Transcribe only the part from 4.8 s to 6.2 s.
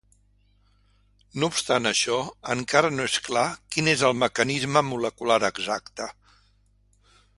molecular exacte.